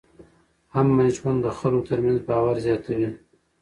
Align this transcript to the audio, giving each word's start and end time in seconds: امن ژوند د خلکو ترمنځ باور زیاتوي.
امن 0.79 1.07
ژوند 1.17 1.39
د 1.43 1.47
خلکو 1.59 1.87
ترمنځ 1.89 2.19
باور 2.29 2.55
زیاتوي. 2.65 3.09